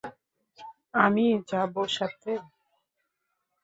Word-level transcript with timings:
আমি 0.95 1.25
যাব 1.49 1.73
সাথে! 1.89 2.31